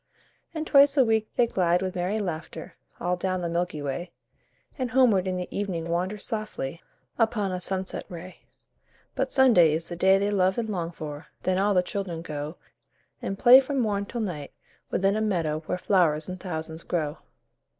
[0.51, 4.09] And twice a week they glide with merry laughter All down the Milky Way,
[4.75, 6.81] And homeward in the evening wander softly
[7.19, 8.39] Upon a sunset ray.
[9.13, 12.57] But Sunday is the day they love and long for, Then all the children go
[13.21, 14.53] And play from morn till night
[14.89, 17.19] within a meadow Where flowers in thousands grow.